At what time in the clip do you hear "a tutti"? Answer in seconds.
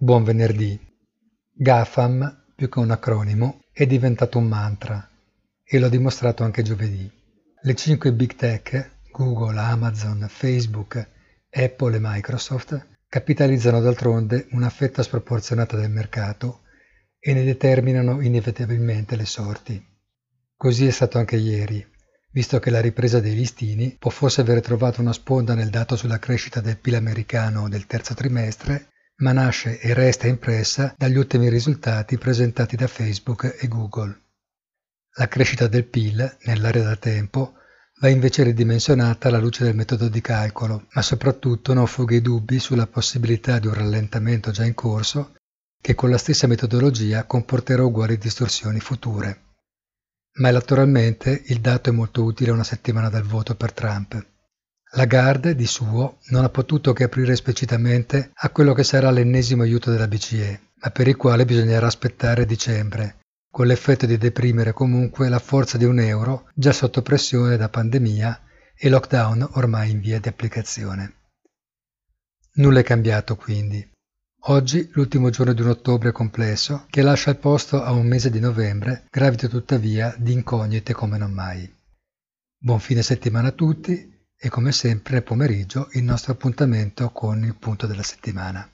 83.48-84.16